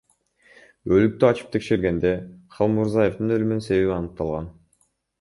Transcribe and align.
Өлүктү 0.97 1.27
ачып 1.27 1.51
текшергенде 1.57 2.15
Халмурзаевдин 2.57 3.39
өлүмүнүн 3.39 3.67
себеби 3.71 3.99
аныкталган. 4.03 4.53